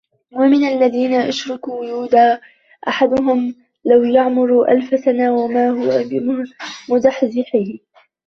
وَمِنَ 0.31 0.63
الَّذِينَ 0.67 1.13
أَشْرَكُوا 1.13 1.85
ۚ 1.85 1.85
يَوَدُّ 1.89 2.15
أَحَدُهُمْ 2.87 3.55
لَوْ 3.85 4.03
يُعَمَّرُ 4.03 4.71
أَلْفَ 4.71 4.99
سَنَةٍ 5.05 5.33
وَمَا 5.33 5.69
هُوَ 5.69 6.03
بِمُزَحْزِحِهِ 6.89 7.79